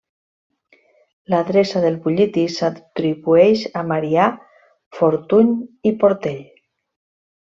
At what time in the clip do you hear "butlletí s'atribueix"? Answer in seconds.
2.05-3.65